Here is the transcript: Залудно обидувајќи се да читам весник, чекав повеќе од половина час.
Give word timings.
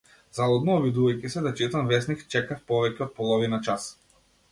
Залудно 0.35 0.77
обидувајќи 0.79 1.29
се 1.33 1.43
да 1.47 1.51
читам 1.59 1.91
весник, 1.91 2.23
чекав 2.37 2.63
повеќе 2.73 3.05
од 3.07 3.13
половина 3.21 3.61
час. 3.69 3.87